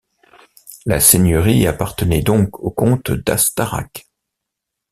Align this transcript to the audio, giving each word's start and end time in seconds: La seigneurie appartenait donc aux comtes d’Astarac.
La 0.87 0.99
seigneurie 0.99 1.67
appartenait 1.67 2.23
donc 2.23 2.59
aux 2.59 2.71
comtes 2.71 3.11
d’Astarac. 3.11 4.07